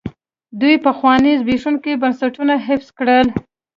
دوی 0.61 0.75
پخواني 0.85 1.31
زبېښونکي 1.41 1.93
بنسټونه 2.01 2.53
حفظ 2.67 2.87
کړل. 2.99 3.27